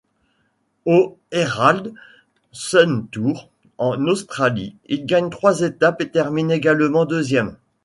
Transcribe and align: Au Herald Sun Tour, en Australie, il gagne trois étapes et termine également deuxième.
Au 0.85 1.15
Herald 1.31 1.93
Sun 2.51 3.05
Tour, 3.11 3.49
en 3.77 4.07
Australie, 4.07 4.75
il 4.87 5.05
gagne 5.05 5.29
trois 5.29 5.61
étapes 5.61 6.01
et 6.01 6.09
termine 6.09 6.49
également 6.49 7.05
deuxième. 7.05 7.55